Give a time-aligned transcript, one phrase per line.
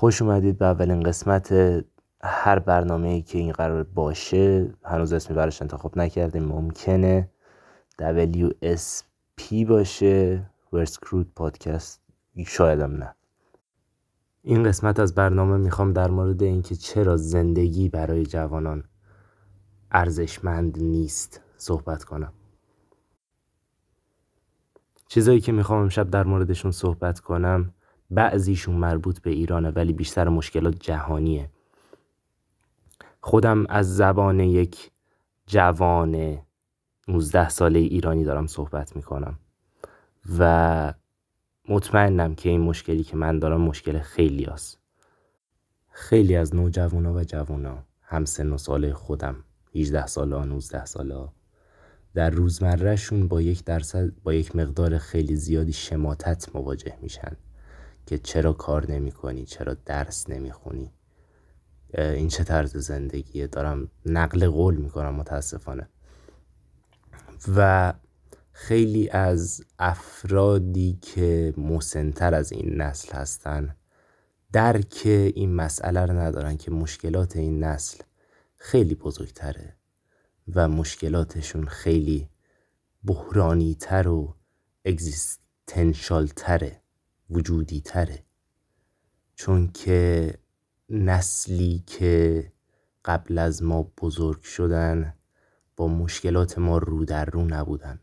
[0.00, 1.52] خوش اومدید به اولین قسمت
[2.22, 4.74] هر برنامه ای که این قرار باشه.
[4.84, 6.44] هنوز اسمی براش انتخاب نکردیم.
[6.44, 7.30] ممکنه
[7.98, 10.46] WSP باشه.
[10.72, 12.02] ورسکروت پادکست
[12.46, 13.14] شایدم نه.
[14.42, 18.84] این قسمت از برنامه می‌خوام در مورد اینکه چرا زندگی برای جوانان
[19.90, 22.32] ارزشمند نیست صحبت کنم.
[25.08, 27.74] چیزایی که می‌خوام امشب در موردشون صحبت کنم
[28.10, 31.50] بعضیشون مربوط به ایرانه ولی بیشتر مشکلات جهانیه
[33.20, 34.90] خودم از زبان یک
[35.46, 36.38] جوان
[37.08, 39.38] 19 ساله ایرانی دارم صحبت می‌کنم
[40.38, 40.94] و
[41.68, 44.80] مطمئنم که این مشکلی که من دارم مشکل خیلی هست.
[45.90, 51.28] خیلی از نوجوانا و جوانا هم سن و ساله خودم 18 ساله 19 ساله
[52.14, 57.36] در روزمرهشون با یک درصد با یک مقدار خیلی زیادی شماتت مواجه میشن
[58.10, 60.92] که چرا کار نمی کنی چرا درس نمی خونی
[61.94, 65.88] این چه طرز زندگیه؟ دارم نقل قول می‌کنم متاسفانه.
[67.56, 67.92] و
[68.52, 73.76] خیلی از افرادی که مسنتر از این نسل هستن
[74.52, 77.98] درک این مسئله رو ندارن که مشکلات این نسل
[78.56, 79.76] خیلی بزرگتره
[80.54, 82.28] و مشکلاتشون خیلی
[83.04, 84.34] بحرانی تر و
[84.84, 86.80] اگزیستنشال تره
[87.30, 88.24] وجودی تره.
[89.34, 90.34] چون که
[90.88, 92.52] نسلی که
[93.04, 95.14] قبل از ما بزرگ شدن
[95.76, 98.00] با مشکلات ما رو در رو نبودن.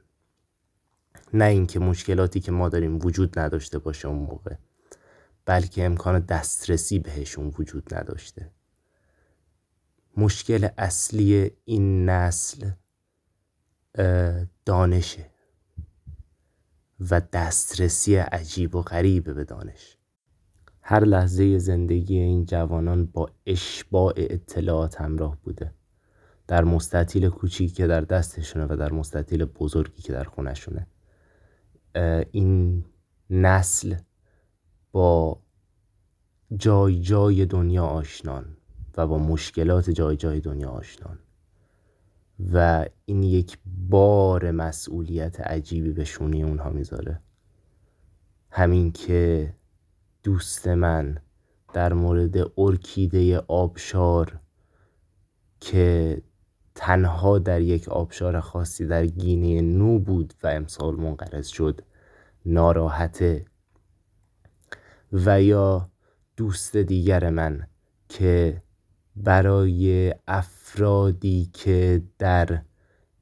[1.33, 4.55] نه اینکه مشکلاتی که ما داریم وجود نداشته باشه اون موقع
[5.45, 8.51] بلکه امکان دسترسی بهشون وجود نداشته.
[10.17, 12.69] مشکل اصلی این نسل
[14.65, 15.29] دانشه.
[16.99, 19.97] و دسترسی عجیب و غریب به دانش.
[20.81, 25.73] هر لحظه زندگی این جوانان با اشباع اطلاعات همراه بوده.
[26.47, 30.87] در مستطیل کوچیکی که در دستشونه و در مستطیل بزرگی که در خونشونه
[32.31, 32.85] این
[33.29, 33.95] نسل
[34.91, 35.41] با
[36.55, 38.57] جای جای دنیا آشنان
[38.97, 41.19] و با مشکلات جای جای دنیا آشنان.
[42.53, 43.57] و این یک
[43.89, 47.21] بار مسئولیت عجیبی به شونی اونها می‌ذاره.
[48.51, 49.53] همین که
[50.23, 51.17] دوست من
[51.73, 54.39] در مورد ارکیده آبشار
[55.59, 56.21] که
[56.75, 61.81] تنها در یک آبشار خاصی در گینه نو بود و امسال منقرض شد
[62.45, 63.45] ناراحته.
[65.13, 65.89] و یا
[66.37, 67.67] دوست دیگر من
[68.09, 68.63] که
[69.23, 72.61] برای افرادی که در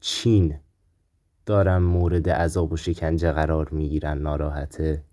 [0.00, 0.58] چین
[1.46, 5.04] دارن مورد عذاب و شکنجه قرار می‌گیرن ناراحته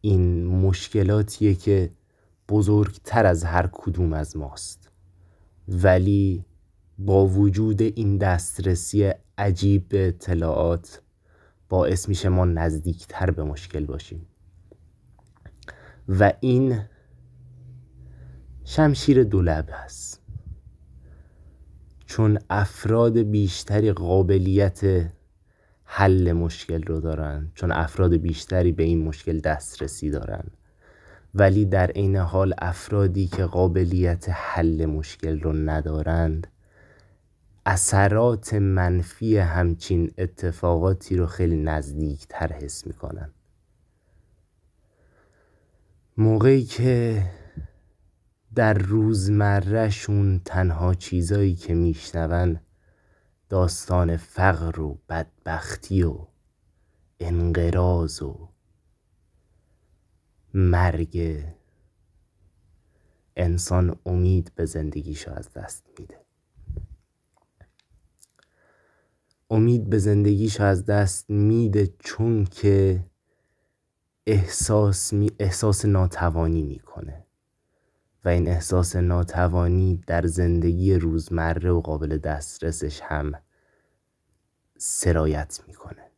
[0.00, 1.90] این مشکلاتیه که
[2.48, 4.90] بزرگتر از هر کدوم از ماست.
[5.68, 6.44] ولی
[6.98, 11.02] با وجود این دسترسی عجیب به اطلاعات
[11.68, 14.26] باعث میشه ما نزدیکتر به مشکل باشیم.
[16.08, 16.80] و این
[18.68, 20.22] شمشیر دولب است
[22.06, 25.10] چون افراد بیشتری قابلیت
[25.84, 30.44] حل مشکل رو دارن چون افراد بیشتری به این مشکل دسترسی دارن
[31.34, 36.46] ولی در عین حال افرادی که قابلیت حل مشکل رو ندارند
[37.66, 43.30] اثرات منفی همچین اتفاقاتی رو خیلی نزدیکتر حس می‌کنن.
[46.16, 47.22] موقعی که
[48.56, 52.60] در روزمرهشون تنها چیزایی که میشنون
[53.48, 56.26] داستان فقر و بدبختی و
[57.20, 58.48] انقراض و
[60.54, 61.44] مرگ.
[63.36, 66.20] انسان امید به زندگیشو از دست میده.
[69.50, 73.04] امید به زندگیشو از دست میده چون که
[74.26, 77.25] احساس, می احساس ناتوانی می‌کنه.
[78.26, 83.32] و این احساس ناتوانی در زندگی روزمره و قابل دسترسش هم
[84.78, 86.10] سرایت می‌کنه.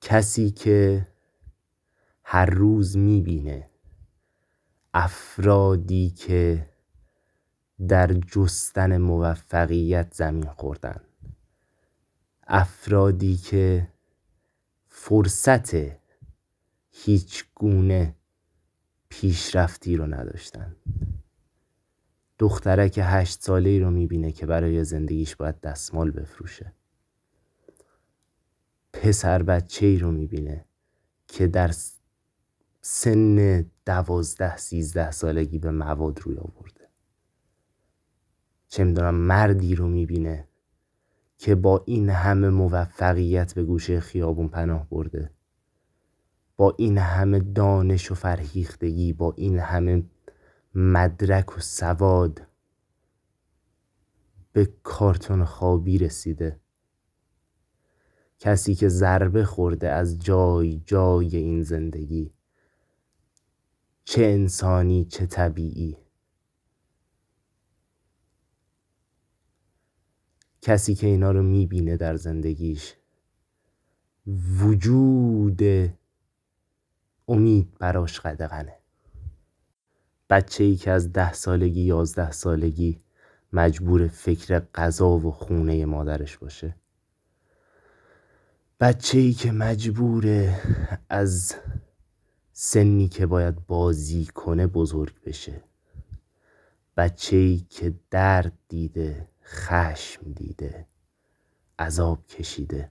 [0.00, 1.06] کسی که
[2.24, 3.70] هر روز می‌بینه
[4.94, 6.68] افرادی که
[7.88, 11.00] در جستن موفقیت زمین خوردن
[12.46, 13.88] افرادی که
[14.88, 15.74] فرصت
[16.90, 18.14] هیچ گونه
[19.12, 20.76] پیشرفتی رو نداشتن.
[22.38, 26.72] دخترک هشت ساله ای رو می‌بینه که برای زندگیش باید دستمال بفروشه.
[28.92, 30.64] پسر بچه ای رو می‌بینه
[31.26, 31.74] که در
[32.80, 36.88] سن دوازده سیزده سالگی به مواد روی آورده.
[38.68, 40.48] چه می‌دونم مردی رو می‌بینه
[41.38, 45.30] که با این همه موفقیت به گوشه خیابون پناه برده.
[46.62, 50.02] با این همه دانش و فرهیختگی با این همه
[50.74, 52.46] مدرک و سواد
[54.52, 56.60] به کارتون خوابی رسیده.
[58.38, 62.32] کسی که ضربه خورده از جای جای این زندگی.
[64.04, 65.96] چه انسانی چه طبیعی.
[70.60, 72.94] کسی که اینا رو می‌بینه در زندگیش.
[74.60, 75.62] وجود
[77.28, 78.76] امید براش قدغنه.
[80.30, 83.00] بچه ای که از ده سالگی یازده سالگی
[83.52, 86.76] مجبور فکر غذا و خونه مادرش باشه.
[88.80, 90.54] بچه ای که مجبور
[91.08, 91.54] از
[92.52, 95.62] سنی که باید بازی کنه بزرگ بشه.
[96.96, 100.86] بچه ای که درد دیده خشم دیده
[101.78, 102.90] عذاب کشیده.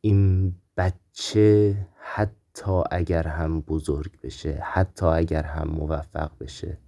[0.00, 6.78] این بچه حتی اگر هم بزرگ بشه حتی اگر هم موفق بشه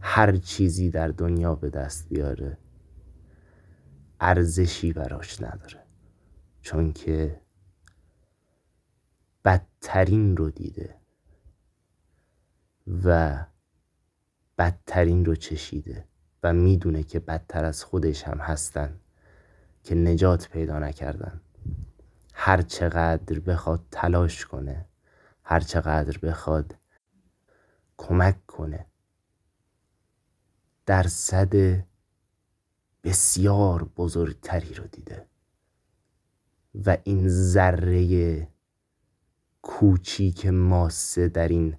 [0.00, 2.58] هر چیزی در دنیا به دست بیاره
[4.20, 5.82] ارزشی براش نداره.
[6.60, 7.40] چون که
[9.44, 10.96] بدترین رو دیده
[13.04, 13.38] و
[14.58, 16.04] بدترین رو چشیده
[16.42, 19.00] و می‌دونه که بدتر از خودش هم هستن
[19.84, 21.40] که نجات پیدا نکردن.
[22.50, 24.86] هر چقدر بخواد تلاش کنه
[25.44, 26.76] هر چقدر بخواد
[27.96, 28.86] کمک کنه.
[30.86, 31.84] درصد
[33.04, 35.26] بسیار بزرگتری رو دیده.
[36.86, 38.48] و این ذره
[39.62, 41.76] کوچیک ماسه در این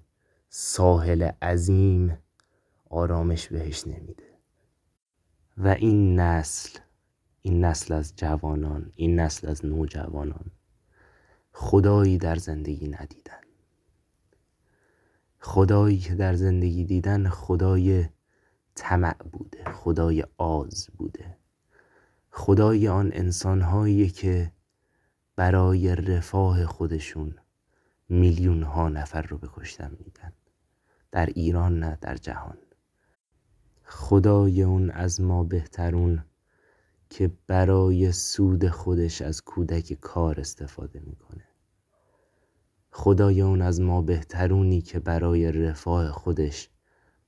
[0.48, 2.18] ساحل عظیم
[2.90, 4.38] آرامش بهش نمیده.
[5.56, 6.78] و این نسل
[7.42, 10.50] این نسل از جوانان این نسل از نوجوانان
[11.52, 13.40] خدایی در زندگی ندیدن.
[15.40, 18.06] خدایی که در زندگی دیدن خدای
[18.74, 21.36] طمع بوده خدای آز بوده.
[22.30, 24.52] خدای آن انسانهایی که
[25.36, 27.34] برای رفاه خودشون
[28.08, 30.32] میلیون ها نفر رو به کشتن میدن.
[31.10, 32.58] در ایران نه در جهان.
[33.84, 36.24] خدای اون از ما بهترون
[37.12, 41.44] که برای سود خودش از کودک کار استفاده می‌کنه.
[42.90, 46.70] خدای اون از ما بهترونی که برای رفاه خودش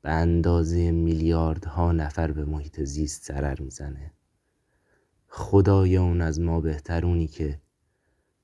[0.02, 4.12] به اندازه میلیاردها نفر به محیط زیست ضرر می‌زنه.
[5.28, 7.60] خدای اون از ما بهترونی که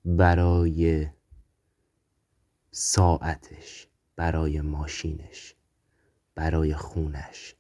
[0.05, 1.07] برای
[2.71, 5.55] ساعتش برای ماشینش
[6.35, 7.57] برای خونش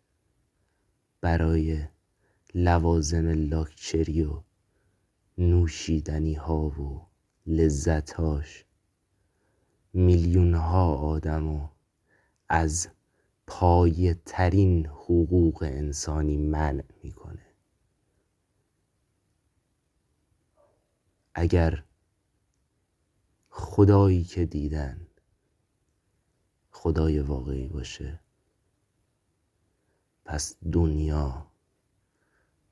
[1.21, 1.85] برای
[2.55, 4.43] لوازم لاکچری و
[5.39, 7.07] نوشیدنی ها و
[7.47, 8.65] لذتاش
[9.93, 11.71] میلیون ها آدم
[12.49, 12.89] از
[13.47, 17.47] پایه ترین حقوق انسانی منع می‌کنه.
[21.35, 21.85] اگر
[23.51, 25.07] خدایی که دیدن
[26.71, 28.21] خدای واقعی باشه
[30.25, 31.50] پس دنیا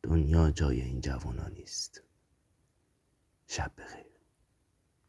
[0.02, 2.02] دنیا جای این جوانان نیست.
[3.47, 4.08] شب بخیر.